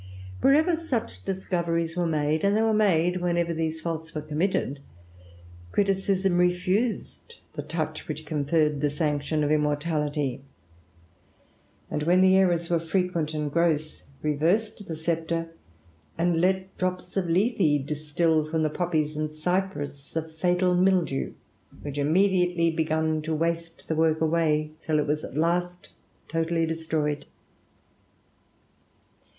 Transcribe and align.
Wherever 0.39 0.75
such 0.75 1.23
discoveries 1.25 1.95
were 1.95 2.07
made, 2.07 2.43
and 2.43 2.57
they 2.57 2.63
were 2.63 2.73
made 2.73 3.17
whenever 3.17 3.53
these 3.53 3.81
faults 3.81 4.15
were 4.15 4.23
committed, 4.23 4.79
Criticism 5.71 6.39
refused 6.39 7.35
the 7.53 7.61
touch 7.61 8.07
which 8.07 8.25
conferred 8.25 8.81
the 8.81 8.89
sanction 8.89 9.43
of 9.43 9.51
immor 9.51 9.79
tality, 9.79 10.39
and, 11.91 12.01
when 12.01 12.21
the 12.21 12.35
errours 12.35 12.67
were 12.71 12.79
frequent 12.79 13.35
and 13.35 13.51
gross, 13.51 14.05
reversed 14.23 14.87
the 14.87 14.95
sceptre, 14.95 15.51
and 16.17 16.41
let 16.41 16.75
drops 16.79 17.15
of 17.15 17.29
lethe 17.29 17.85
distil 17.85 18.49
from 18.49 18.63
the 18.63 18.71
poppies 18.71 19.15
and 19.15 19.29
cypress 19.29 20.15
a 20.15 20.27
fatal 20.27 20.73
mildew, 20.73 21.33
which 21.83 21.99
immediately 21.99 22.71
begun 22.71 23.21
to 23.21 23.35
waste 23.35 23.87
the 23.87 23.93
work 23.93 24.19
away, 24.19 24.71
till 24.83 24.97
it 24.97 25.05
was 25.05 25.23
at 25.23 25.37
last 25.37 25.89
totally 26.27 26.65
destroyed. 26.65 27.27